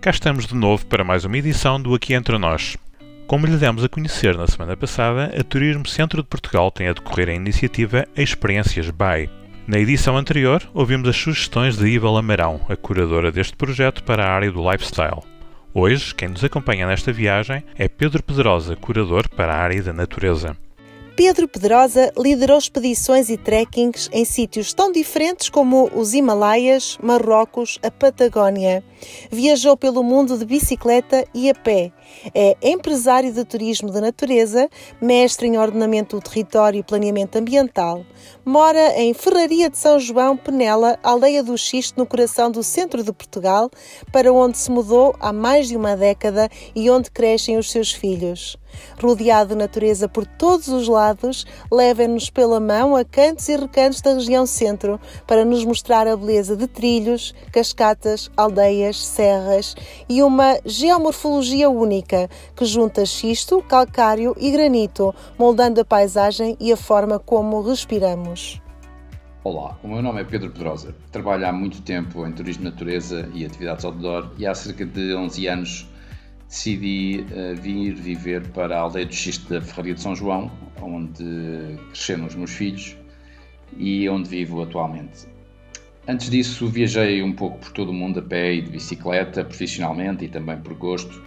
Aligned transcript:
Cá 0.00 0.10
estamos 0.10 0.46
de 0.46 0.54
novo 0.54 0.86
para 0.86 1.02
mais 1.02 1.24
uma 1.24 1.36
edição 1.36 1.82
do 1.82 1.92
Aqui 1.92 2.14
Entre 2.14 2.38
Nós. 2.38 2.76
Como 3.26 3.46
lhe 3.46 3.56
demos 3.56 3.82
a 3.82 3.88
conhecer 3.88 4.36
na 4.38 4.46
semana 4.46 4.76
passada, 4.76 5.34
a 5.36 5.42
Turismo 5.42 5.88
Centro 5.88 6.22
de 6.22 6.28
Portugal 6.28 6.70
tem 6.70 6.86
a 6.86 6.92
decorrer 6.92 7.28
a 7.28 7.34
iniciativa 7.34 8.06
Experiências 8.16 8.88
BY. 8.90 9.28
Na 9.66 9.76
edição 9.80 10.16
anterior, 10.16 10.62
ouvimos 10.72 11.08
as 11.08 11.16
sugestões 11.16 11.76
de 11.76 11.88
Iva 11.88 12.08
Lamarão, 12.08 12.60
a 12.68 12.76
curadora 12.76 13.32
deste 13.32 13.56
projeto 13.56 14.04
para 14.04 14.24
a 14.24 14.30
área 14.30 14.52
do 14.52 14.70
lifestyle. 14.70 15.24
Hoje, 15.74 16.14
quem 16.14 16.28
nos 16.28 16.44
acompanha 16.44 16.86
nesta 16.86 17.12
viagem 17.12 17.64
é 17.76 17.88
Pedro 17.88 18.22
Pedrosa, 18.22 18.76
curador 18.76 19.28
para 19.28 19.52
a 19.52 19.58
área 19.58 19.82
da 19.82 19.92
natureza. 19.92 20.56
Pedro 21.18 21.48
Pedrosa 21.48 22.12
liderou 22.16 22.56
expedições 22.56 23.28
e 23.28 23.36
trekkings 23.36 24.08
em 24.12 24.24
sítios 24.24 24.72
tão 24.72 24.92
diferentes 24.92 25.48
como 25.48 25.90
os 25.92 26.14
Himalaias, 26.14 26.96
Marrocos, 27.02 27.76
a 27.82 27.90
Patagónia. 27.90 28.84
Viajou 29.30 29.76
pelo 29.76 30.02
mundo 30.02 30.36
de 30.36 30.44
bicicleta 30.44 31.24
e 31.34 31.50
a 31.50 31.54
pé. 31.54 31.92
É 32.34 32.56
empresário 32.62 33.32
de 33.32 33.44
turismo 33.44 33.90
de 33.90 34.00
natureza, 34.00 34.68
mestre 35.00 35.46
em 35.46 35.58
ordenamento 35.58 36.16
do 36.16 36.22
território 36.22 36.80
e 36.80 36.82
planeamento 36.82 37.38
ambiental. 37.38 38.04
Mora 38.44 38.98
em 38.98 39.12
Ferraria 39.12 39.68
de 39.68 39.78
São 39.78 39.98
João, 39.98 40.36
Penela, 40.36 40.98
aldeia 41.02 41.42
do 41.42 41.56
Xisto, 41.56 41.98
no 41.98 42.06
coração 42.06 42.50
do 42.50 42.62
centro 42.62 43.02
de 43.02 43.12
Portugal, 43.12 43.70
para 44.10 44.32
onde 44.32 44.56
se 44.56 44.70
mudou 44.70 45.14
há 45.20 45.32
mais 45.32 45.68
de 45.68 45.76
uma 45.76 45.96
década 45.96 46.48
e 46.74 46.90
onde 46.90 47.10
crescem 47.10 47.58
os 47.58 47.70
seus 47.70 47.92
filhos. 47.92 48.56
Rodeado 49.00 49.50
de 49.50 49.56
natureza 49.56 50.08
por 50.08 50.26
todos 50.26 50.68
os 50.68 50.88
lados, 50.88 51.46
leva-nos 51.70 52.30
pela 52.30 52.60
mão 52.60 52.96
a 52.96 53.04
cantos 53.04 53.48
e 53.48 53.56
recantos 53.56 54.00
da 54.00 54.14
região 54.14 54.46
centro 54.46 55.00
para 55.26 55.44
nos 55.44 55.64
mostrar 55.64 56.06
a 56.06 56.16
beleza 56.16 56.56
de 56.56 56.66
trilhos, 56.66 57.34
cascatas, 57.52 58.30
aldeias, 58.36 58.87
serras 58.96 59.74
e 60.08 60.22
uma 60.22 60.58
geomorfologia 60.64 61.68
única 61.68 62.28
que 62.56 62.64
junta 62.64 63.04
xisto, 63.04 63.62
calcário 63.62 64.34
e 64.38 64.50
granito, 64.50 65.14
moldando 65.38 65.80
a 65.80 65.84
paisagem 65.84 66.56
e 66.60 66.72
a 66.72 66.76
forma 66.76 67.18
como 67.18 67.60
respiramos. 67.60 68.60
Olá, 69.44 69.78
o 69.82 69.88
meu 69.88 70.02
nome 70.02 70.20
é 70.20 70.24
Pedro 70.24 70.50
Pedrosa. 70.50 70.94
Trabalho 71.10 71.46
há 71.46 71.52
muito 71.52 71.80
tempo 71.82 72.26
em 72.26 72.32
turismo 72.32 72.64
de 72.64 72.70
natureza 72.70 73.28
e 73.32 73.46
atividades 73.46 73.84
outdoor 73.84 74.30
e 74.36 74.46
há 74.46 74.54
cerca 74.54 74.84
de 74.84 75.14
11 75.14 75.46
anos 75.46 75.88
decidi 76.48 77.24
uh, 77.30 77.54
vir 77.54 77.94
viver 77.94 78.48
para 78.48 78.76
a 78.76 78.80
aldeia 78.80 79.06
do 79.06 79.14
Xisto 79.14 79.48
da 79.48 79.60
Ferraria 79.60 79.94
de 79.94 80.00
São 80.00 80.16
João, 80.16 80.50
onde 80.82 81.78
cresceram 81.90 82.26
os 82.26 82.34
meus 82.34 82.50
filhos 82.50 82.96
e 83.76 84.08
onde 84.08 84.28
vivo 84.28 84.62
atualmente. 84.62 85.28
Antes 86.08 86.30
disso, 86.30 86.66
viajei 86.68 87.22
um 87.22 87.32
pouco 87.32 87.58
por 87.58 87.70
todo 87.72 87.90
o 87.90 87.92
mundo 87.92 88.20
a 88.20 88.22
pé 88.22 88.54
e 88.54 88.62
de 88.62 88.70
bicicleta, 88.70 89.44
profissionalmente 89.44 90.24
e 90.24 90.28
também 90.28 90.58
por 90.58 90.74
gosto, 90.74 91.22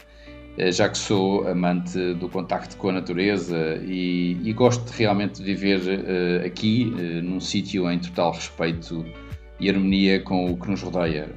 uh, 0.58 0.72
já 0.72 0.90
que 0.90 0.98
sou 0.98 1.48
amante 1.48 2.14
do 2.16 2.28
contacto 2.28 2.76
com 2.78 2.90
a 2.90 2.94
natureza 2.94 3.80
e, 3.86 4.38
e 4.44 4.52
gosto 4.54 4.90
realmente 4.90 5.44
de 5.44 5.54
viver 5.54 5.80
uh, 5.80 6.46
aqui, 6.46 6.86
num 7.24 7.40
sítio 7.40 7.90
em 7.92 8.00
total 8.00 8.32
respeito 8.32 9.06
e 9.60 9.70
harmonia 9.70 10.20
com 10.22 10.52
o 10.52 10.58
que 10.58 10.72
nos 10.72 10.82
rodeia 10.82 11.30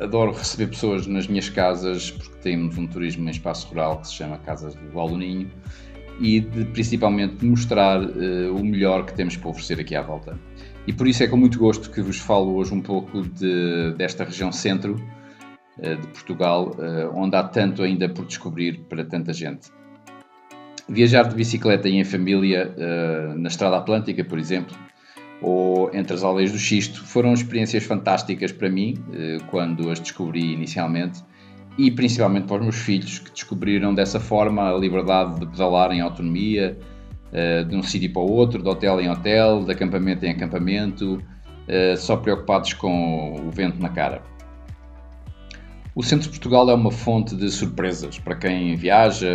adoro 0.00 0.32
receber 0.32 0.68
pessoas 0.68 1.06
nas 1.06 1.26
minhas 1.26 1.48
casas, 1.48 2.10
porque 2.10 2.36
temos 2.42 2.76
um 2.76 2.86
turismo 2.86 3.26
em 3.28 3.30
espaço 3.30 3.68
rural 3.68 4.00
que 4.00 4.08
se 4.08 4.14
chama 4.14 4.38
Casas 4.38 4.74
do 4.74 4.98
Aluninho, 4.98 5.50
e 6.20 6.40
de, 6.40 6.64
principalmente 6.66 7.44
mostrar 7.44 8.02
uh, 8.02 8.54
o 8.54 8.64
melhor 8.64 9.06
que 9.06 9.14
temos 9.14 9.36
para 9.36 9.50
oferecer 9.50 9.80
aqui 9.80 9.94
à 9.94 10.02
volta. 10.02 10.38
E 10.86 10.92
por 10.92 11.06
isso 11.06 11.22
é 11.22 11.28
com 11.28 11.36
muito 11.36 11.58
gosto 11.58 11.90
que 11.90 12.00
vos 12.00 12.18
falo 12.18 12.54
hoje 12.56 12.74
um 12.74 12.80
pouco 12.80 13.22
de, 13.22 13.94
desta 13.96 14.24
região 14.24 14.50
centro 14.50 15.00
uh, 15.78 15.96
de 15.96 16.06
Portugal, 16.08 16.76
uh, 16.76 17.16
onde 17.16 17.36
há 17.36 17.44
tanto 17.44 17.82
ainda 17.82 18.08
por 18.08 18.26
descobrir 18.26 18.80
para 18.88 19.04
tanta 19.04 19.32
gente. 19.32 19.68
Viajar 20.88 21.28
de 21.28 21.34
bicicleta 21.36 21.88
e 21.88 21.94
em 21.94 22.04
família 22.04 22.74
na 23.36 23.48
Estrada 23.48 23.76
Atlântica, 23.76 24.24
por 24.24 24.36
exemplo, 24.36 24.76
ou 25.42 25.90
entre 25.92 26.14
as 26.14 26.22
aldeias 26.22 26.52
do 26.52 26.58
Xisto, 26.58 27.04
foram 27.04 27.34
experiências 27.34 27.84
fantásticas 27.84 28.52
para 28.52 28.70
mim, 28.70 28.94
eh, 29.12 29.38
quando 29.50 29.90
as 29.90 29.98
descobri 29.98 30.52
inicialmente, 30.52 31.20
e 31.76 31.90
principalmente 31.90 32.46
para 32.46 32.58
os 32.58 32.62
meus 32.62 32.76
filhos, 32.76 33.18
que 33.18 33.30
descobriram 33.32 33.92
dessa 33.92 34.20
forma 34.20 34.70
a 34.70 34.78
liberdade 34.78 35.40
de 35.40 35.46
pedalar 35.46 35.90
em 35.90 36.00
autonomia, 36.00 36.78
eh, 36.78 36.91
de 37.68 37.74
um 37.74 37.82
sítio 37.82 38.12
para 38.12 38.22
o 38.22 38.30
outro, 38.30 38.62
de 38.62 38.68
hotel 38.68 39.00
em 39.00 39.08
hotel, 39.08 39.64
de 39.64 39.72
acampamento 39.72 40.24
em 40.26 40.30
acampamento, 40.30 41.22
eh, 41.66 41.96
só 41.96 42.16
preocupados 42.16 42.74
com 42.74 43.34
o 43.46 43.50
vento 43.50 43.80
na 43.80 43.88
cara. 43.88 44.22
O 45.94 46.02
centro 46.02 46.24
de 46.24 46.30
Portugal 46.30 46.68
é 46.70 46.74
uma 46.74 46.90
fonte 46.90 47.36
de 47.36 47.50
surpresas 47.50 48.18
para 48.18 48.34
quem 48.34 48.74
viaja, 48.76 49.28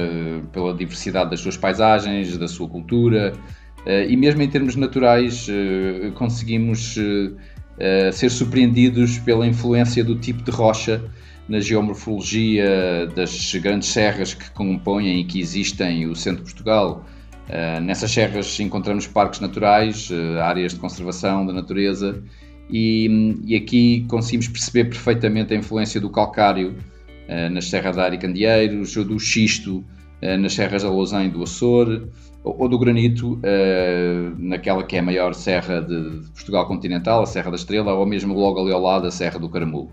pela 0.51 0.73
diversidade 0.73 1.29
das 1.29 1.39
suas 1.39 1.55
paisagens, 1.55 2.35
da 2.35 2.47
sua 2.47 2.67
cultura, 2.67 3.33
eh, 3.85 4.07
e 4.09 4.17
mesmo 4.17 4.41
em 4.41 4.49
termos 4.49 4.75
naturais 4.75 5.47
eh, 5.49 6.11
conseguimos 6.15 6.97
eh, 7.79 8.11
ser 8.11 8.29
surpreendidos 8.29 9.19
pela 9.19 9.45
influência 9.45 10.03
do 10.03 10.15
tipo 10.15 10.41
de 10.41 10.49
rocha 10.49 11.03
na 11.47 11.59
geomorfologia 11.59 13.07
das 13.15 13.53
grandes 13.55 13.89
serras 13.89 14.33
que 14.33 14.49
compõem 14.51 15.21
e 15.21 15.23
que 15.25 15.39
existem 15.39 16.07
o 16.07 16.15
centro 16.15 16.43
de 16.43 16.51
Portugal. 16.51 17.05
Nessas 17.81 18.11
serras 18.11 18.59
encontramos 18.59 19.07
parques 19.07 19.39
naturais, 19.39 20.09
áreas 20.43 20.73
de 20.73 20.79
conservação 20.79 21.45
da 21.45 21.53
natureza 21.53 22.21
e, 22.69 23.39
e, 23.45 23.55
aqui 23.55 24.05
conseguimos 24.09 24.49
perceber 24.49 24.85
perfeitamente 24.85 25.53
a 25.53 25.57
influência 25.57 26.01
do 26.01 26.09
calcário 26.09 26.75
nas 27.51 27.69
serras 27.69 27.95
da 27.95 28.03
Ari 28.03 28.17
Candeeiros, 28.17 28.93
do 28.95 29.17
xisto 29.17 29.83
nas 30.39 30.53
serras 30.53 30.83
da 30.83 30.89
Lousã 30.89 31.23
e 31.23 31.29
do 31.29 31.43
Açor, 31.43 32.09
ou 32.43 32.67
do 32.67 32.77
granito 32.77 33.39
naquela 34.37 34.83
que 34.83 34.95
é 34.95 34.99
a 34.99 35.03
maior 35.03 35.33
serra 35.33 35.81
de, 35.81 36.21
de, 36.21 36.29
Portugal 36.31 36.67
continental, 36.67 37.23
a 37.23 37.25
Serra 37.25 37.49
da 37.49 37.55
Estrela, 37.55 37.93
ou 37.93 38.05
mesmo 38.05 38.33
logo 38.33 38.59
ali 38.59 38.71
ao 38.71 38.81
lado 38.81 39.07
a 39.07 39.11
Serra 39.11 39.39
do 39.39 39.49
Caramulo. 39.49 39.91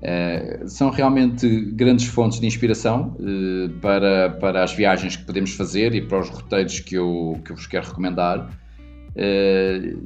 Uh, 0.00 0.68
são 0.68 0.90
realmente 0.90 1.48
grandes 1.72 2.06
fontes 2.06 2.38
de 2.38 2.46
inspiração 2.46 3.16
uh, 3.18 3.68
para, 3.80 4.30
para 4.30 4.62
as 4.62 4.72
viagens 4.72 5.16
que 5.16 5.24
podemos 5.24 5.54
fazer 5.54 5.92
e 5.92 6.00
para 6.00 6.20
os 6.20 6.28
roteiros 6.28 6.78
que 6.78 6.94
eu, 6.94 7.40
que 7.44 7.50
eu 7.50 7.56
vos 7.56 7.66
quero 7.66 7.86
recomendar, 7.86 8.48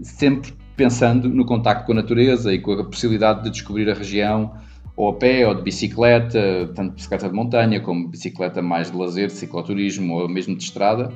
sempre 0.03 0.55
pensando 0.75 1.29
no 1.29 1.45
contacto 1.45 1.85
com 1.85 1.93
a 1.93 1.97
natureza 1.97 2.55
e 2.55 2.59
com 2.59 2.73
a 2.73 2.85
possibilidade 2.85 3.43
de 3.43 3.51
descobrir 3.51 3.91
a 3.91 3.95
região 3.95 4.55
ou 4.97 5.11
a 5.11 5.15
pé 5.15 5.47
ou 5.47 5.55
de 5.55 5.63
bicicleta, 5.63 6.71
tanto 6.75 6.95
bicicleta 6.95 7.29
de 7.29 7.35
montanha 7.35 7.81
como 7.81 8.09
bicicleta 8.09 8.63
mais 8.63 8.91
de 8.91 8.97
lazer, 8.97 9.27
de 9.27 9.35
cicloturismo 9.35 10.15
ou 10.15 10.29
mesmo 10.29 10.57
de 10.57 10.63
estrada. 10.63 11.13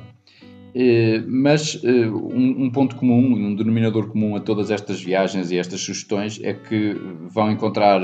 Eh, 0.75 1.23
mas 1.27 1.81
eh, 1.83 2.07
um 2.07 2.69
ponto 2.69 2.95
comum, 2.95 3.33
um 3.33 3.55
denominador 3.55 4.09
comum 4.09 4.35
a 4.35 4.39
todas 4.39 4.69
estas 4.69 5.01
viagens 5.01 5.51
e 5.51 5.57
estas 5.57 5.81
sugestões 5.81 6.39
é 6.43 6.53
que 6.53 6.95
vão 7.29 7.51
encontrar 7.51 8.01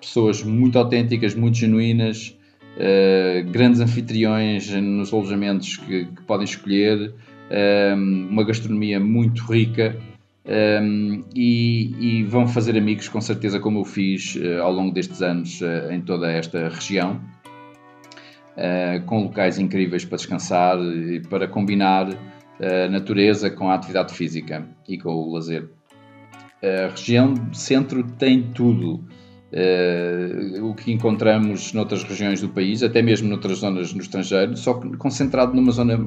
pessoas 0.00 0.42
muito 0.42 0.78
autênticas, 0.78 1.34
muito 1.34 1.58
genuínas, 1.58 2.36
eh, 2.78 3.44
grandes 3.50 3.80
anfitriões 3.80 4.70
nos 4.70 5.12
alojamentos 5.12 5.76
que, 5.76 6.04
que 6.06 6.22
podem 6.22 6.44
escolher, 6.44 7.12
uma 8.30 8.44
gastronomia 8.44 9.00
muito 9.00 9.42
rica 9.50 9.96
um, 10.48 11.24
e, 11.34 12.20
e, 12.20 12.24
vão 12.24 12.48
fazer 12.48 12.74
amigos 12.74 13.06
com 13.06 13.20
certeza 13.20 13.60
como 13.60 13.80
eu 13.80 13.84
fiz 13.84 14.34
uh, 14.36 14.62
ao 14.62 14.72
longo 14.72 14.94
destes 14.94 15.20
anos 15.20 15.60
uh, 15.60 15.92
em 15.92 16.00
toda 16.00 16.32
esta 16.32 16.70
região 16.70 17.20
uh, 18.56 19.04
com 19.04 19.24
locais 19.24 19.58
incríveis 19.58 20.06
para 20.06 20.16
descansar 20.16 20.78
e 20.80 21.20
para 21.20 21.46
combinar 21.46 22.08
a 22.60 22.88
natureza 22.88 23.50
com 23.50 23.70
a 23.70 23.74
atividade 23.74 24.14
física 24.14 24.66
e 24.88 24.98
com 24.98 25.14
o 25.14 25.32
lazer. 25.32 25.68
A 26.60 26.88
região 26.88 27.34
centro 27.52 28.02
tem 28.02 28.42
tudo 28.42 29.04
o 30.62 30.74
que 30.74 30.92
encontramos 30.92 31.72
noutras 31.72 32.02
regiões 32.04 32.40
do 32.40 32.48
país, 32.48 32.82
até 32.82 33.00
mesmo 33.00 33.28
noutras 33.28 33.58
zonas 33.58 33.92
no 33.94 34.00
estrangeiro, 34.00 34.56
só 34.56 34.74
concentrado 34.98 35.54
numa 35.54 35.72
zona 35.72 35.98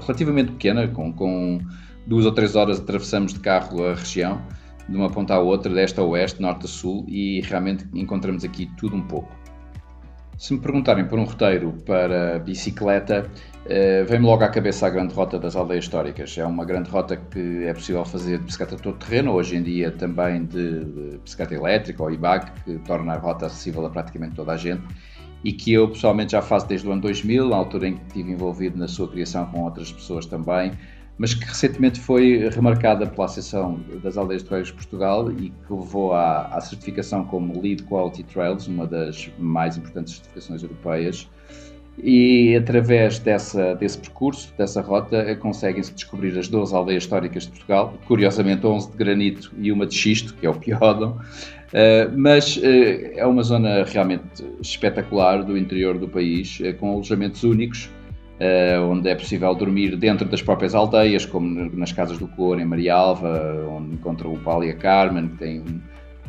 relativamente 0.00 0.52
pequena, 0.52 0.86
com, 0.88 1.12
com 1.12 1.58
duas 2.06 2.24
ou 2.24 2.32
três 2.32 2.54
horas 2.54 2.80
atravessamos 2.80 3.34
de 3.34 3.40
carro 3.40 3.84
a 3.84 3.94
região, 3.94 4.40
de 4.88 4.96
uma 4.96 5.10
ponta 5.10 5.34
à 5.34 5.40
outra, 5.40 5.72
deste 5.72 5.98
a 5.98 6.04
oeste, 6.04 6.40
norte 6.40 6.66
a 6.66 6.68
sul, 6.68 7.04
e 7.08 7.40
realmente 7.40 7.84
encontramos 7.94 8.44
aqui 8.44 8.70
tudo 8.76 8.96
um 8.96 9.02
pouco. 9.02 9.43
Se 10.36 10.52
me 10.52 10.60
perguntarem 10.60 11.06
por 11.06 11.18
um 11.18 11.24
roteiro 11.24 11.72
para 11.86 12.38
bicicleta, 12.40 13.30
uh, 13.64 14.04
vem-me 14.06 14.26
logo 14.26 14.42
à 14.42 14.48
cabeça 14.48 14.86
a 14.86 14.90
grande 14.90 15.14
rota 15.14 15.38
das 15.38 15.54
aldeias 15.54 15.84
históricas. 15.84 16.36
É 16.36 16.44
uma 16.44 16.64
grande 16.64 16.90
rota 16.90 17.16
que 17.16 17.64
é 17.64 17.72
possível 17.72 18.04
fazer 18.04 18.38
de 18.38 18.44
bicicleta 18.44 18.76
todo 18.76 18.98
terreno, 18.98 19.32
hoje 19.32 19.56
em 19.56 19.62
dia 19.62 19.90
também 19.92 20.44
de, 20.44 20.84
de 20.84 21.18
bicicleta 21.18 21.54
elétrica 21.54 22.02
ou 22.02 22.10
e-bike, 22.10 22.50
que 22.64 22.78
torna 22.80 23.14
a 23.14 23.16
rota 23.16 23.46
acessível 23.46 23.86
a 23.86 23.90
praticamente 23.90 24.34
toda 24.34 24.52
a 24.52 24.56
gente 24.56 24.82
e 25.44 25.52
que 25.52 25.72
eu 25.72 25.88
pessoalmente 25.88 26.32
já 26.32 26.40
faço 26.40 26.66
desde 26.66 26.88
o 26.88 26.92
ano 26.92 27.02
2000, 27.02 27.50
na 27.50 27.56
altura 27.56 27.88
em 27.88 27.96
que 27.96 28.06
estive 28.06 28.32
envolvido 28.32 28.78
na 28.78 28.88
sua 28.88 29.06
criação 29.06 29.44
com 29.46 29.62
outras 29.62 29.92
pessoas 29.92 30.24
também, 30.24 30.72
mas 31.18 31.32
que 31.32 31.44
recentemente 31.44 32.00
foi 32.00 32.48
remarcada 32.48 33.06
pela 33.06 33.26
Associação 33.26 33.80
das 34.02 34.16
Aldeias 34.16 34.42
de 34.42 34.48
Trails 34.48 34.70
Portugal 34.70 35.30
e 35.30 35.50
que 35.50 35.72
levou 35.72 36.12
à, 36.12 36.46
à 36.46 36.60
certificação 36.60 37.24
como 37.24 37.60
Lead 37.60 37.84
Quality 37.84 38.24
Trails, 38.24 38.66
uma 38.66 38.86
das 38.86 39.30
mais 39.38 39.76
importantes 39.76 40.14
certificações 40.14 40.62
europeias. 40.62 41.28
E 42.02 42.56
através 42.56 43.20
dessa, 43.20 43.74
desse 43.76 43.98
percurso, 43.98 44.52
dessa 44.58 44.80
rota, 44.80 45.36
conseguem-se 45.36 45.92
descobrir 45.92 46.36
as 46.36 46.48
12 46.48 46.74
aldeias 46.74 47.04
históricas 47.04 47.44
de 47.44 47.50
Portugal, 47.50 47.94
curiosamente 48.06 48.66
11 48.66 48.90
de 48.90 48.96
granito 48.96 49.52
e 49.58 49.70
uma 49.70 49.86
de 49.86 49.94
xisto, 49.94 50.34
que 50.34 50.44
é 50.44 50.50
o 50.50 50.54
Piódão, 50.54 51.12
uh, 51.12 52.16
mas 52.16 52.56
uh, 52.56 52.60
é 53.14 53.24
uma 53.24 53.44
zona 53.44 53.84
realmente 53.84 54.44
espetacular 54.60 55.44
do 55.44 55.56
interior 55.56 55.96
do 55.96 56.08
país, 56.08 56.58
uh, 56.60 56.74
com 56.74 56.90
alojamentos 56.90 57.44
únicos, 57.44 57.88
onde 58.90 59.08
é 59.08 59.14
possível 59.14 59.54
dormir 59.54 59.96
dentro 59.96 60.28
das 60.28 60.42
próprias 60.42 60.74
aldeias, 60.74 61.24
como 61.24 61.70
nas 61.76 61.92
casas 61.92 62.18
do 62.18 62.26
Cor, 62.28 62.58
em 62.58 62.64
Marialva, 62.64 63.66
onde 63.70 63.94
encontra 63.94 64.28
o 64.28 64.38
Paulo 64.38 64.64
e 64.64 64.70
a 64.70 64.74
Carmen, 64.74 65.28
que 65.28 65.36
tem 65.36 65.60
um, 65.60 65.80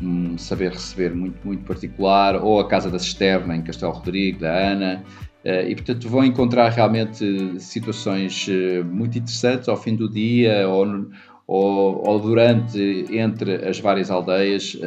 um 0.02 0.38
saber 0.38 0.72
receber 0.72 1.16
muito, 1.16 1.38
muito 1.44 1.63
particular, 1.63 2.36
ou 2.36 2.60
a 2.60 2.68
Casa 2.68 2.90
da 2.90 3.00
Cisterna, 3.00 3.56
em 3.56 3.62
Castelo 3.62 3.94
Rodrigo, 3.94 4.40
da 4.40 4.52
Ana, 4.52 5.04
eh, 5.44 5.69
e, 5.69 5.75
portanto, 5.75 6.07
vão 6.10 6.24
encontrar 6.24 6.69
realmente 6.69 7.60
situações 7.60 8.48
eh, 8.50 8.84
muito 8.84 9.18
interessantes 9.18 9.68
ao 9.68 9.78
fim 9.78 9.96
do 9.96 10.10
dia 10.10 10.68
ou, 10.68 11.08
ou, 11.48 12.08
ou 12.08 12.19
durante, 12.19 13.06
entre 13.10 13.68
as 13.68 13.80
várias 13.80 14.12
aldeias, 14.12 14.78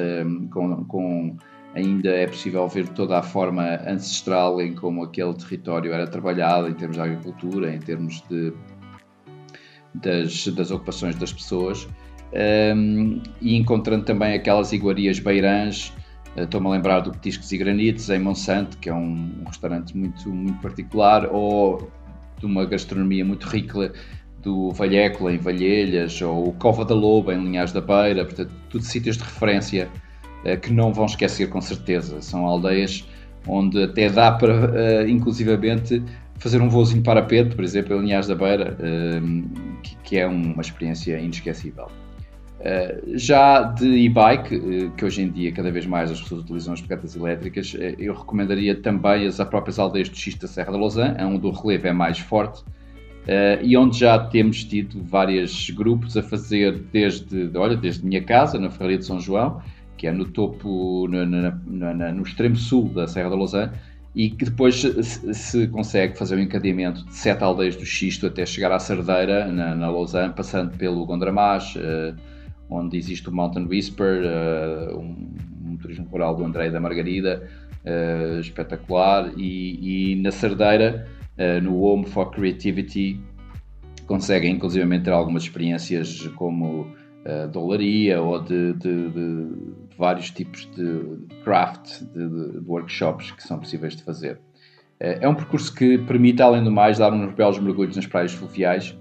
com, 0.53 0.85
com, 0.85 1.37
ainda 1.75 2.11
é 2.11 2.27
possível 2.27 2.67
ver 2.69 2.89
toda 2.89 3.19
a 3.19 3.23
forma 3.23 3.81
ancestral 3.87 4.61
em 4.61 4.75
como 4.75 5.05
aquele 5.05 5.35
território 5.35 5.93
era 5.93 6.07
trabalhado, 6.07 6.69
em 6.69 6.75
termos 6.75 6.97
de 6.97 7.03
agricultura, 7.03 7.75
em 7.75 7.79
termos 7.79 8.23
de, 8.29 8.53
das, 9.95 10.47
das 10.49 10.71
ocupações 10.71 11.15
das 11.17 11.33
pessoas. 11.33 11.89
Um, 12.75 13.23
e 13.41 13.57
encontrando 13.57 14.05
também 14.05 14.35
aquelas 14.35 14.73
iguarias 14.73 15.19
beirãs 15.19 15.95
eh, 16.37 16.43
estou-me 16.43 16.67
a 16.67 16.71
lembrar 16.71 17.01
do 17.01 17.11
Petiscos 17.11 17.51
e 17.53 17.59
Granitos 17.59 18.11
em 18.11 18.19
Monsanto, 18.19 18.77
que 18.79 18.89
é 18.89 18.95
um, 18.95 19.33
um, 19.41 19.45
restaurante 19.47 19.97
muito, 19.97 20.29
muito 20.29 20.61
particular, 20.61 21.27
ou 21.33 21.91
de 22.39 22.47
uma 22.47 22.65
gastronomia 22.67 23.25
muito 23.25 23.47
rica 23.49 23.93
do 24.43 24.71
Valhécola 24.71 25.33
em 25.33 25.39
Valhelhas, 25.39 26.21
ou 26.23 26.49
o 26.49 26.53
Cova 26.53 26.85
da 26.85 26.95
Loba 26.95 27.35
em 27.35 27.43
Linhares 27.43 27.73
da 27.73 27.81
Beira, 27.81 28.25
portanto, 28.25 28.53
tudo 28.71 28.85
sítios 28.85 29.17
de 29.17 29.25
referência 29.25 29.89
que 30.63 30.73
não 30.73 30.93
vão 30.93 31.07
esquecer 31.07 31.49
com 31.49 31.61
certeza. 31.61 32.23
São 32.23 32.47
aldeias 32.47 33.05
onde 33.49 33.83
até 33.83 34.09
dá 34.09 34.33
para, 34.33 34.71
uh, 34.71 35.09
inclusivamente, 35.09 36.03
fazer 36.37 36.61
um 36.61 36.69
voozinho 36.69 37.03
para 37.03 37.23
Pedro, 37.23 37.57
por 37.57 37.65
exemplo, 37.65 37.97
em 37.97 38.01
Linhares 38.01 38.29
da 38.29 38.35
Beira, 38.35 38.77
uh, 38.79 39.81
que, 40.03 40.19
é 40.19 40.27
uma 40.27 40.61
experiência 40.61 41.19
inesquecível. 41.19 41.89
Eh, 42.61 43.03
já 43.15 43.63
de 43.63 43.87
e-bike, 43.87 44.91
que 44.97 45.05
hoje 45.05 45.23
em 45.23 45.31
dia 45.31 45.53
cada 45.53 45.71
vez 45.71 45.87
mais 45.87 46.11
as 46.11 46.21
pessoas 46.21 46.43
utilizam 46.43 46.75
as 46.75 46.81
bicicletas 46.81 47.15
elétricas, 47.15 47.77
eu 47.97 48.13
recomendaria 48.13 48.75
também 48.75 49.29
as 49.29 49.37
próprias 49.45 49.79
aldeias 49.79 50.09
do 50.09 50.17
Xista 50.17 50.49
da 50.49 50.53
Serra 50.53 50.73
da 50.73 50.79
Lausanne, 50.79 51.23
onde 51.23 51.47
o 51.47 51.53
relevo 51.53 51.87
é 51.87 51.93
mais 51.93 52.19
forte 52.19 52.65
e 53.63 53.77
onde 53.77 54.01
já 54.01 54.19
temos 54.19 54.65
tido 54.65 55.01
vários 55.05 55.71
grupos 55.71 56.17
a 56.17 56.23
fazer 56.23 56.73
desde, 56.93 57.49
olha, 57.55 57.77
desde 57.77 58.05
minha 58.05 58.25
casa, 58.25 58.59
na 58.59 58.71
Ferraria 58.71 58.99
de 58.99 59.05
São 59.05 59.21
João, 59.21 59.63
que 59.99 60.07
é 60.07 60.13
no 60.13 60.25
topo, 60.25 61.07
no, 61.09 61.27
no, 61.27 61.51
no, 61.67 62.13
no 62.15 62.23
extremo 62.23 62.57
sul 62.57 62.89
da 62.89 63.07
Serra 63.07 63.29
da 63.29 63.37
Lausanne, 63.37 63.73
e 64.15 64.31
que 64.31 64.47
depois 64.47 64.77
se, 64.77 65.35
se, 65.35 65.69
consegue 65.69 66.17
fazer 66.17 66.37
o 66.37 66.39
um 66.39 66.41
encadeamento 66.41 67.05
de 67.05 67.15
sete 67.15 67.45
aldeias 67.45 67.77
do 67.77 67.85
Xisto 67.85 68.27
até 68.27 68.47
chegar 68.47 68.73
à 68.73 68.79
Sardeira, 68.79 69.47
na, 69.47 69.75
na 69.75 69.91
Lausanne, 69.91 70.33
passando 70.33 70.77
pelo 70.77 71.05
Gondramás, 71.05 71.75
uh, 71.77 72.17
onde 72.71 72.97
existe 72.97 73.29
o 73.29 73.33
Mountain 73.33 73.67
Whisper, 73.67 74.23
uh, 74.23 74.99
um, 74.99 75.29
um, 75.67 75.77
turismo 75.77 76.07
rural 76.11 76.35
do 76.35 76.45
André 76.45 76.71
da 76.71 76.81
Margarida, 76.81 77.49
uh, 77.85 78.41
espetacular, 78.41 79.33
e, 79.37 80.13
e, 80.13 80.17
na 80.17 80.31
Cerdeira, 80.31 81.07
uh, 81.39 81.63
no 81.63 81.81
Home 81.83 82.07
for 82.07 82.31
Creativity, 82.31 83.21
conseguem 84.07 84.55
inclusivamente 84.55 85.05
ter 85.05 85.13
algumas 85.13 85.43
experiências 85.43 86.27
como 86.35 86.83
uh, 86.83 87.49
dolaria 87.53 88.21
ou 88.21 88.41
de, 88.41 88.73
de, 88.75 89.11
de, 89.11 89.47
vários 89.99 90.31
tipos 90.31 90.69
de 90.75 91.27
craft, 91.45 92.03
de, 92.15 92.29
de, 92.29 92.59
workshops 92.67 93.33
que 93.33 93.43
são 93.43 93.59
possíveis 93.59 93.97
de 93.97 94.03
fazer. 94.03 94.39
É 95.01 95.29
um 95.29 95.35
percurso 95.35 95.73
que 95.75 95.97
permite, 95.99 96.43
além 96.43 96.65
do 96.65 96.73
mais, 96.73 96.99
dar 96.99 97.13
uns 97.13 97.33
belos 97.35 97.59
mergulhos 97.59 97.95
nas 97.95 98.07
praias 98.07 98.33
fluviais 98.33 98.99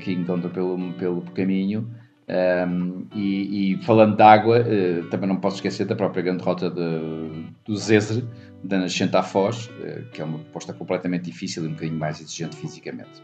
que 0.00 0.12
encontram 0.12 0.50
pelo, 0.50 0.92
pelo 0.92 1.22
caminho 1.32 1.88
um, 2.28 3.06
e, 3.14 3.74
e, 3.74 3.82
falando 3.84 4.16
de 4.16 4.22
água, 4.22 4.60
uh, 4.60 5.08
também 5.10 5.28
não 5.28 5.36
posso 5.36 5.56
esquecer 5.56 5.86
da 5.86 5.94
própria 5.94 6.24
grande 6.24 6.42
rota 6.42 6.68
de, 6.68 7.46
do 7.64 7.76
Zezer, 7.76 8.24
da 8.64 8.78
Nascente 8.78 9.16
à 9.16 9.22
Foz, 9.22 9.70
que 10.12 10.20
é 10.20 10.24
uma 10.24 10.38
proposta 10.40 10.72
completamente 10.72 11.26
difícil 11.26 11.64
e 11.64 11.68
um 11.68 11.72
bocadinho 11.72 11.98
mais 11.98 12.20
exigente 12.20 12.56
fisicamente. 12.56 13.22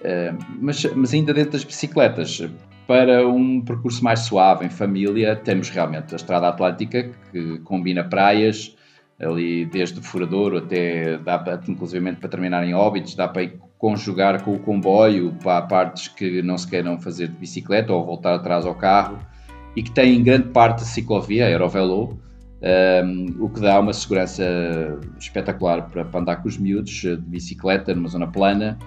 Uh, 0.00 0.38
mas, 0.60 0.82
mas 0.94 1.12
ainda 1.12 1.34
dentro 1.34 1.52
das 1.52 1.64
bicicletas, 1.64 2.40
para 2.86 3.26
um 3.26 3.60
percurso 3.60 4.02
mais 4.02 4.20
suave, 4.20 4.66
em 4.66 4.70
família, 4.70 5.36
temos 5.36 5.68
realmente 5.70 6.12
a 6.12 6.16
Estrada 6.16 6.48
Atlântica, 6.48 7.10
que 7.30 7.58
combina 7.60 8.04
praias, 8.04 8.76
ali 9.20 9.64
desde 9.66 10.00
Furador 10.00 10.56
até, 10.56 11.16
dá 11.18 11.60
inclusive 11.68 12.12
para 12.16 12.28
terminar 12.28 12.64
em 12.64 12.74
Óbitos, 12.74 13.14
dá 13.14 13.28
para 13.28 13.50
conjugar 13.78 14.42
com 14.42 14.54
o 14.54 14.58
comboio 14.58 15.32
para 15.42 15.62
partes 15.62 16.08
que 16.08 16.42
não 16.42 16.56
se 16.56 16.68
queiram 16.68 17.00
fazer 17.00 17.28
de 17.28 17.36
bicicleta 17.36 17.92
ou 17.92 18.04
voltar 18.04 18.34
atrás 18.34 18.64
ao 18.64 18.74
carro 18.74 19.18
e 19.74 19.82
que 19.82 19.90
tem 19.90 20.22
grande 20.22 20.48
parte 20.48 20.84
ciclovia, 20.84 21.46
aerovelo, 21.46 22.18
um, 23.04 23.44
o 23.44 23.48
que 23.48 23.60
dá 23.60 23.80
uma 23.80 23.92
segurança 23.92 24.44
espetacular 25.18 25.88
para, 25.88 26.04
para, 26.04 26.20
andar 26.20 26.36
com 26.36 26.48
os 26.48 26.58
miúdos 26.58 27.02
eh, 27.04 27.16
de 27.16 27.22
bicicleta 27.22 27.92
numa 27.94 28.08
zona 28.08 28.28
plana, 28.28 28.78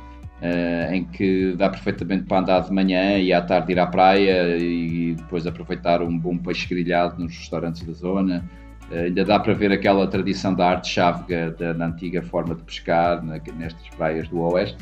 uh, 0.42 0.94
em 0.94 1.04
que 1.06 1.54
dá 1.56 1.70
perfeitamente 1.70 2.24
para 2.26 2.40
andar 2.40 2.60
de 2.62 2.72
manhã 2.72 3.18
e 3.18 3.32
à 3.34 3.42
tarde 3.42 3.72
ir 3.72 3.80
à 3.80 3.88
praia 3.88 4.58
e 4.58 5.16
depois 5.16 5.46
aproveitar 5.46 6.02
um 6.02 6.18
bom 6.18 6.38
peixe 6.38 6.68
grelhado 6.68 7.22
nos 7.22 7.38
restaurantes 7.38 7.84
da 7.84 7.94
zona. 7.94 8.44
Uh, 8.92 9.06
ainda 9.06 9.26
dá 9.26 9.40
para 9.40 9.54
ver 9.54 9.72
aquela 9.72 10.08
tradição 10.08 10.54
da 10.54 10.70
arte 10.70 10.90
chávega 10.90 11.52
da, 11.52 11.74
da 11.74 11.86
antiga 11.88 12.22
forma 12.22 12.56
de 12.56 12.64
pescar 12.64 13.24
na, 13.24 13.40
nestas 13.58 13.90
praias 13.96 14.28
do 14.28 14.40
Oeste 14.40 14.78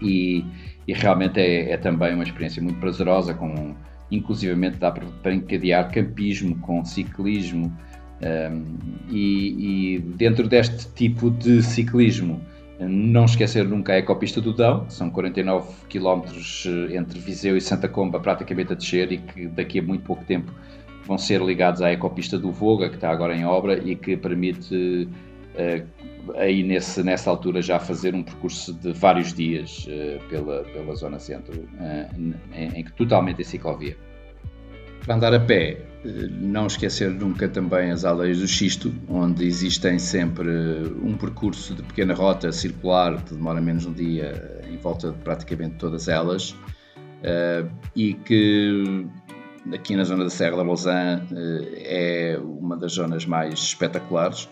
e, 0.00 0.44
e 0.86 0.92
realmente 0.92 1.40
é, 1.40 1.72
é, 1.72 1.76
também 1.76 2.14
uma 2.14 2.24
experiência 2.24 2.62
muito 2.62 2.78
prazerosa, 2.78 3.34
com, 3.34 3.74
inclusivamente 4.10 4.76
dá 4.78 4.90
para, 4.90 5.34
encadear 5.34 5.90
campismo 5.90 6.56
com 6.60 6.84
ciclismo 6.84 7.76
um, 8.22 8.64
e, 9.10 9.96
e, 9.96 9.98
dentro 9.98 10.48
deste 10.48 10.88
tipo 10.92 11.30
de 11.30 11.62
ciclismo 11.62 12.40
não 12.78 13.24
esquecer 13.24 13.64
nunca 13.64 13.94
a 13.94 13.98
Ecopista 13.98 14.40
do 14.40 14.52
Dão, 14.52 14.88
são 14.90 15.08
49 15.10 15.68
km 15.88 16.22
eh, 16.66 16.96
entre 16.96 17.18
Viseu 17.18 17.56
e 17.56 17.60
Santa 17.60 17.88
Comba 17.88 18.20
praticamente 18.20 18.72
a 18.72 18.76
descer 18.76 19.12
e 19.12 19.18
que 19.18 19.46
daqui 19.48 19.78
a 19.78 19.82
muito 19.82 20.04
pouco 20.04 20.24
tempo 20.24 20.52
vão 21.06 21.16
ser 21.16 21.40
ligados 21.40 21.80
à 21.80 21.92
ecopista 21.92 22.38
do 22.38 22.50
Voga, 22.50 22.88
que 22.88 22.96
está 22.96 23.10
agora 23.10 23.34
em 23.34 23.46
obra 23.46 23.78
e 23.78 23.96
que 23.96 24.16
permite 24.16 25.08
uh, 25.54 26.32
aí 26.34 26.62
nesse, 26.62 27.02
nessa 27.02 27.30
altura 27.30 27.62
já 27.62 27.78
fazer 27.78 28.14
um 28.14 28.22
percurso 28.22 28.74
de 28.74 28.92
vários 28.92 29.32
dias 29.32 29.86
uh, 29.86 30.28
pela, 30.28 30.64
pela 30.64 30.94
zona 30.96 31.18
centro, 31.18 31.66
em, 32.18 32.34
em, 32.74 32.84
totalmente 32.96 33.40
é 33.40 33.44
ciclovia. 33.44 33.96
Para 35.06 35.14
andar 35.14 35.34
a 35.34 35.38
pé, 35.40 35.78
não 36.32 36.66
esquecer 36.66 37.10
nunca 37.10 37.48
também 37.48 37.92
as 37.92 38.04
aldeias 38.04 38.40
do 38.40 38.48
Xisto, 38.48 38.92
onde 39.08 39.46
existem 39.46 40.00
sempre 40.00 40.50
um 41.00 41.16
percurso 41.16 41.74
de 41.76 41.82
pequena 41.84 42.12
rota 42.12 42.50
circular 42.50 43.22
que 43.22 43.32
demora 43.32 43.60
menos 43.60 43.86
um 43.86 43.92
dia 43.92 44.60
em 44.68 44.76
volta 44.76 45.12
de 45.12 45.18
praticamente 45.18 45.76
todas 45.76 46.08
elas 46.08 46.56
e 47.94 48.14
que 48.14 49.06
aqui 49.72 49.94
na 49.94 50.02
zona 50.02 50.24
da 50.24 50.30
Serra 50.30 50.56
da 50.56 50.62
Lausanne 50.64 51.22
eh, 51.32 52.34
é 52.34 52.38
uma 52.38 52.76
das 52.76 52.92
zonas 52.92 53.24
mais 53.26 53.54
espetaculares, 53.54 54.48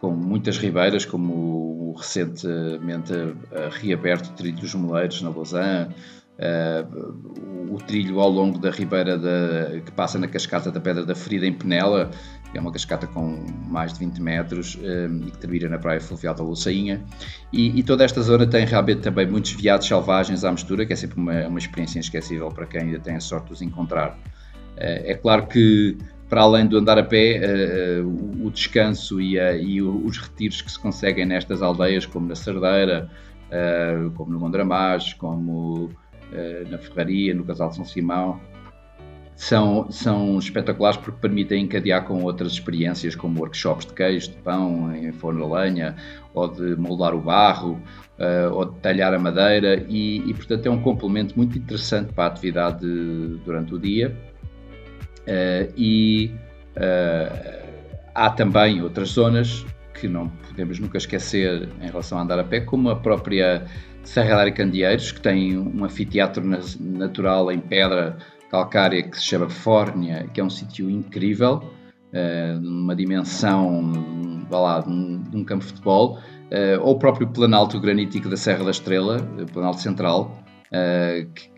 com 0.00 0.10
muitas 0.10 0.58
ribeiras, 0.58 1.04
como 1.04 1.32
o 1.32 1.94
recentemente 1.96 3.12
reaberto 3.80 4.32
Trilho 4.32 4.58
dos 4.58 4.74
Moleiros 4.74 5.22
na 5.22 5.30
Lausanne, 5.30 5.94
o 7.70 7.78
trilho 7.78 8.20
ao 8.20 8.28
longo 8.28 8.58
da 8.58 8.70
ribeira 8.70 9.16
da, 9.16 9.80
que 9.80 9.92
passa 9.92 10.18
na 10.18 10.26
cascata 10.26 10.70
da 10.70 10.80
Pedra 10.80 11.04
da 11.04 11.14
Ferida 11.14 11.46
em 11.46 11.52
Penela, 11.52 12.10
que 12.50 12.58
é 12.58 12.60
uma 12.60 12.70
cascata 12.70 13.06
com 13.06 13.44
mais 13.66 13.94
de 13.94 14.00
20 14.00 14.20
metros 14.20 14.78
eh, 14.82 15.08
e 15.26 15.30
que 15.30 15.38
termina 15.38 15.68
na 15.70 15.78
praia 15.78 16.00
fluvial 16.00 16.34
da 16.34 16.42
Luçainha. 16.42 17.02
E, 17.50 17.78
e, 17.78 17.82
toda 17.82 18.04
esta 18.04 18.20
zona 18.20 18.46
tem 18.46 18.66
realmente 18.66 19.00
também 19.00 19.26
muitos 19.26 19.52
veados 19.52 19.86
selvagens 19.86 20.44
à 20.44 20.52
mistura, 20.52 20.84
que 20.84 20.92
é 20.92 20.96
sempre 20.96 21.16
uma, 21.18 21.46
uma 21.48 21.58
experiência 21.58 21.98
inesquecível 21.98 22.48
para 22.50 22.66
quem 22.66 22.82
ainda 22.82 22.98
tem 22.98 23.16
a 23.16 23.20
sorte 23.20 23.46
de 23.46 23.52
os 23.54 23.62
encontrar. 23.62 24.18
Eh, 24.76 25.12
é 25.12 25.14
claro 25.14 25.46
que, 25.46 25.96
para 26.28 26.42
além 26.42 26.66
do 26.66 26.76
andar 26.76 26.98
a 26.98 27.02
pé, 27.02 27.36
eh, 27.36 27.40
eh, 27.44 28.02
o 28.02 28.50
descanso 28.50 29.20
e, 29.20 29.36
e 29.36 29.80
os 29.80 30.18
retiros 30.18 30.60
que 30.60 30.70
se 30.70 30.78
conseguem 30.78 31.24
nestas 31.24 31.62
aldeias, 31.62 32.04
como 32.04 32.28
na 32.28 32.34
Cerdeira, 32.34 33.10
como 34.14 34.32
no 34.32 34.40
Mondramás, 34.40 35.12
como 35.14 35.90
na 36.70 36.78
Ferraria, 36.78 37.34
no 37.34 37.44
Casal 37.44 37.68
de 37.68 37.76
São 37.76 37.84
Simão, 37.84 38.40
são, 39.34 39.90
são 39.90 40.38
espetaculares 40.38 40.96
porque 40.96 41.18
permitem 41.20 41.64
encadear 41.64 42.04
com 42.04 42.22
outras 42.22 42.52
experiências, 42.52 43.16
como 43.16 43.40
workshops 43.40 43.86
de 43.86 43.92
queijo, 43.92 44.30
de 44.30 44.36
pão, 44.36 44.94
em 44.94 45.10
forno 45.12 45.44
a 45.44 45.62
lenha, 45.62 45.96
ou 46.34 46.48
de 46.48 46.76
moldar 46.76 47.14
o 47.14 47.20
barro, 47.20 47.72
uh, 48.18 48.54
ou 48.54 48.66
de 48.66 48.78
talhar 48.78 49.12
a 49.12 49.18
madeira, 49.18 49.84
e, 49.88 50.18
e, 50.28 50.34
portanto 50.34 50.66
é 50.66 50.70
um 50.70 50.80
complemento 50.80 51.34
muito 51.36 51.58
interessante 51.58 52.12
para 52.12 52.24
a 52.24 52.26
atividade 52.28 52.86
durante 53.44 53.74
o 53.74 53.78
dia. 53.78 54.14
Uh, 55.22 55.72
e 55.76 56.30
uh, 56.76 57.66
há 58.14 58.30
também 58.30 58.82
outras 58.82 59.08
zonas 59.10 59.64
que 59.94 60.08
não 60.08 60.28
podemos 60.28 60.78
nunca 60.78 60.98
esquecer 60.98 61.68
em 61.80 61.86
relação 61.86 62.18
a 62.18 62.22
andar 62.22 62.38
a 62.38 62.44
pé, 62.44 62.60
como 62.60 62.90
a 62.90 62.96
própria 62.96 63.64
Serra 64.04 64.44
de 64.44 64.52
Candeeiros, 64.52 65.12
que 65.12 65.20
tem 65.20 65.56
um 65.56 65.84
anfiteatro 65.84 66.42
natural 66.80 67.50
em 67.50 67.58
pedra 67.58 68.16
calcária 68.50 69.02
que 69.02 69.16
se 69.16 69.24
chama 69.24 69.48
Fórnia, 69.48 70.28
que 70.34 70.40
é 70.40 70.44
um 70.44 70.50
sítio 70.50 70.90
incrível, 70.90 71.62
uh, 72.12 72.60
numa 72.60 72.94
dimensão, 72.94 74.44
vá 74.50 74.60
lá, 74.60 74.80
de 74.80 74.90
um, 74.90 75.44
campo 75.44 75.64
de 75.64 75.70
futebol, 75.70 76.18
uh, 76.18 76.80
ou 76.82 76.94
o 76.94 76.98
próprio 76.98 77.26
Planalto 77.28 77.80
Granítico 77.80 78.28
da 78.28 78.36
Serra 78.36 78.64
da 78.64 78.70
Estrela, 78.70 79.26
o 79.40 79.46
Planalto 79.46 79.80
Central, 79.80 80.38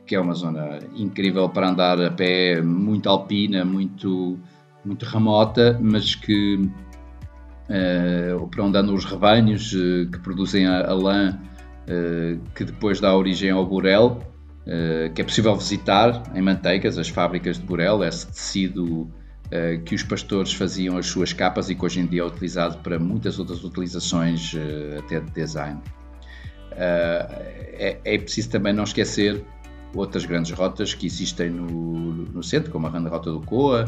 que, 0.07 0.15
é 0.17 0.21
uma 0.21 0.35
zona 0.35 0.81
incrível 0.97 1.49
para 1.49 1.69
andar 1.69 2.01
a 2.01 2.11
pé, 2.11 2.61
muito 2.61 3.09
alpina, 3.09 3.65
muito, 3.65 4.37
muito 4.85 5.05
remota, 5.07 5.79
mas 5.81 6.17
que 6.17 6.69
para 8.51 8.65
onde 8.65 8.77
andam 8.77 8.93
os 8.93 9.05
rebanhos 9.05 9.71
que 9.71 10.19
produzem 10.19 10.67
a 10.67 10.93
lã 10.93 11.39
que 12.55 12.65
depois 12.65 13.01
dá 13.01 13.15
origem 13.15 13.51
ao 13.51 13.67
burel, 13.67 14.23
eh, 14.67 15.11
que 15.15 15.21
é 15.21 15.25
possível 15.25 15.55
visitar 15.55 16.23
em 16.35 16.41
Manteigas, 16.41 16.97
as 16.97 17.09
fábricas 17.09 17.59
de 17.59 17.65
Burel, 17.65 18.03
esse 18.03 18.27
tecido 18.27 19.03
uh, 19.03 19.83
que 19.85 19.95
os 19.95 20.03
pastores 20.03 20.55
faziam 20.55 20.97
as 20.97 21.07
suas 21.07 21.35
capas 21.35 21.69
e 21.69 21.75
que 21.75 21.85
hoje 21.85 22.01
em 22.01 22.07
dia 22.07 22.23
é 22.23 22.25
utilizado 22.25 22.79
para 22.79 22.99
muitas 22.99 23.39
outras 23.39 23.63
utilizações, 23.63 24.55
até 24.99 25.21
de 25.21 25.31
design. 25.33 25.81
É, 26.77 27.99
é, 28.05 28.19
preciso 28.19 28.51
também 28.51 28.73
não 28.73 28.85
esquecer 28.85 29.45
outras 29.95 30.25
grandes 30.25 30.51
rotas 30.51 30.93
que 30.95 31.07
existem 31.07 31.51
no, 31.51 32.13
no 32.33 32.43
centro, 32.43 32.73
como 32.73 32.87
a 32.87 32.91
Rota 32.91 33.31
do 33.31 33.41
Coa, 33.41 33.85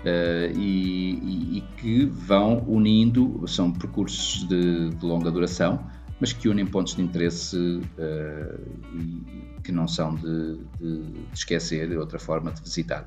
Uh, 0.00 0.48
e, 0.56 1.12
e, 1.22 1.58
e, 1.58 1.60
que 1.76 2.06
vão 2.06 2.64
unindo, 2.66 3.44
são 3.46 3.70
percursos 3.70 4.48
de, 4.48 4.88
de, 4.88 5.04
longa 5.04 5.30
duração, 5.30 5.84
mas 6.20 6.32
que 6.32 6.48
unem 6.48 6.66
pontos 6.66 6.94
de 6.94 7.02
interesse 7.02 7.56
uh, 7.56 8.60
e 8.94 9.60
que 9.62 9.72
não 9.72 9.88
são 9.88 10.14
de, 10.14 10.58
de, 10.78 11.02
de 11.02 11.34
esquecer, 11.34 11.88
de 11.88 11.96
outra 11.96 12.18
forma 12.18 12.52
de 12.52 12.60
visitar. 12.60 13.06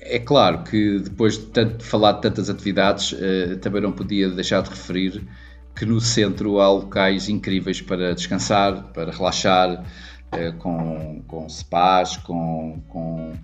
É 0.00 0.18
claro 0.18 0.62
que 0.64 0.98
depois 1.00 1.36
de 1.36 1.46
tanto, 1.46 1.84
falar 1.84 2.12
de 2.12 2.22
tantas 2.22 2.48
atividades, 2.48 3.12
uh, 3.12 3.58
também 3.60 3.82
não 3.82 3.92
podia 3.92 4.28
deixar 4.30 4.62
de 4.62 4.70
referir 4.70 5.22
que 5.74 5.84
no 5.84 6.00
centro 6.00 6.60
há 6.60 6.70
locais 6.70 7.28
incríveis 7.28 7.80
para 7.80 8.14
descansar, 8.14 8.92
para 8.92 9.10
relaxar, 9.10 9.84
uh, 10.32 10.56
com, 10.58 11.22
com 11.26 11.48
spas, 11.48 12.16
com, 12.18 12.80
com 12.88 13.34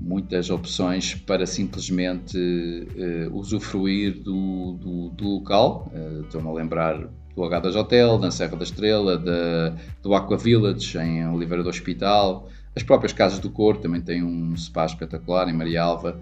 muitas 0.00 0.50
opções 0.50 1.14
para 1.14 1.46
simplesmente 1.46 2.36
uh, 2.38 3.36
usufruir 3.36 4.22
do, 4.22 4.74
do, 4.74 5.08
do 5.10 5.28
local. 5.28 5.90
Estou-me 6.24 6.48
a 6.48 6.52
lembrar 6.52 7.08
do 7.36 7.78
Hotel, 7.78 8.18
da 8.18 8.30
Serra 8.30 8.56
da 8.56 8.64
Estrela, 8.64 9.18
da, 9.18 9.74
do 10.02 10.14
Aqua 10.14 10.38
Village 10.38 10.96
em 10.98 11.28
Oliveira 11.28 11.62
do 11.62 11.68
Hospital, 11.68 12.48
as 12.74 12.82
próprias 12.82 13.12
Casas 13.12 13.38
do 13.38 13.50
Corpo 13.50 13.82
também 13.82 14.00
têm 14.00 14.22
um 14.22 14.56
spa 14.56 14.86
espetacular 14.86 15.48
em 15.48 15.52
Maria 15.52 15.82
Alva. 15.82 16.20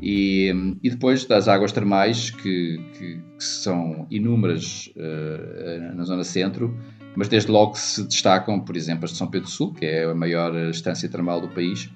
E, 0.00 0.52
e 0.82 0.90
depois 0.90 1.24
das 1.24 1.48
águas 1.48 1.72
termais, 1.72 2.30
que, 2.30 2.78
que, 2.92 3.16
que 3.16 3.44
são 3.44 4.06
inúmeras 4.10 4.90
uh, 4.96 5.94
na 5.94 6.04
zona 6.04 6.24
centro, 6.24 6.76
mas 7.16 7.28
desde 7.28 7.50
logo 7.50 7.76
se 7.76 8.02
destacam, 8.04 8.58
por 8.60 8.76
exemplo, 8.76 9.04
as 9.04 9.12
de 9.12 9.16
São 9.16 9.28
Pedro 9.28 9.46
do 9.46 9.50
Sul, 9.50 9.72
que 9.72 9.86
é 9.86 10.04
a 10.04 10.14
maior 10.14 10.54
estância 10.68 11.08
termal 11.08 11.40
do 11.40 11.48
país, 11.48 11.88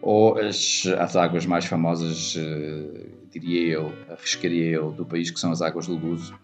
ou 0.00 0.38
as, 0.38 0.86
as 0.98 1.16
águas 1.16 1.44
mais 1.44 1.64
famosas, 1.66 2.36
uh, 2.36 3.08
diria 3.30 3.74
eu, 3.74 3.92
arriscaria 4.08 4.70
eu, 4.70 4.92
do 4.92 5.04
país, 5.04 5.30
que 5.30 5.40
são 5.40 5.50
as 5.50 5.60
águas 5.60 5.86
do 5.86 5.96
Luso, 5.96 6.34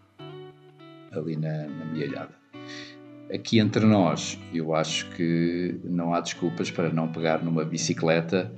ali 1.19 1.37
na, 1.37 1.67
na. 1.67 2.29
Aqui 3.33 3.59
entre 3.59 3.85
nós, 3.85 4.39
eu 4.55 4.75
acho 4.75 5.11
que 5.11 5.81
não 5.83 6.15
há 6.15 6.21
desculpas 6.21 6.71
para 6.71 6.93
não 6.93 7.09
pegar 7.09 7.43
numa 7.43 7.65
bicicleta 7.65 8.53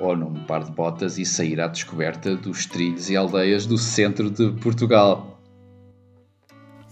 ou 0.00 0.16
num 0.16 0.34
par 0.44 0.64
de 0.64 0.72
botas 0.72 1.18
e 1.18 1.24
sair 1.24 1.60
à 1.60 1.66
descoberta 1.66 2.34
dos 2.34 2.66
trilhos 2.66 3.08
e 3.10 3.16
aldeias 3.16 3.66
do 3.66 3.78
centro 3.78 4.30
de 4.30 4.50
Portugal. 4.60 5.29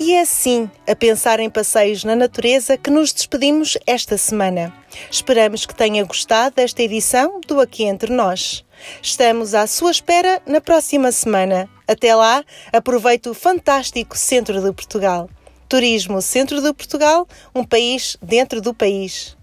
E 0.01 0.13
é 0.15 0.21
assim, 0.21 0.71
a 0.87 0.95
pensar 0.95 1.41
em 1.41 1.51
passeios 1.51 2.05
na 2.05 2.15
natureza, 2.15 2.77
que 2.77 2.89
nos 2.89 3.13
despedimos 3.13 3.77
esta 3.85 4.17
semana. 4.17 4.73
Esperamos 5.11 5.67
que 5.67 5.75
tenha 5.75 6.05
gostado 6.05 6.55
desta 6.55 6.85
edição 6.85 7.41
do 7.45 7.61
Aqui 7.61 7.83
Entre 7.83 8.13
Nós. 8.13 8.65
Estamos 9.03 9.55
à 9.55 9.67
sua 9.67 9.91
espera 9.91 10.41
na 10.47 10.61
próxima 10.61 11.11
semana. 11.11 11.69
Até 11.87 12.15
lá, 12.15 12.45
aproveite 12.73 13.29
o 13.29 13.35
fantástico 13.35 14.17
centro 14.17 14.63
de 14.63 14.73
Portugal. 14.73 15.29
Turismo 15.69 16.23
Centro 16.23 16.63
de 16.63 16.73
Portugal, 16.73 17.27
um 17.53 17.65
país 17.65 18.17
dentro 18.23 18.61
do 18.61 18.73
país. 18.73 19.38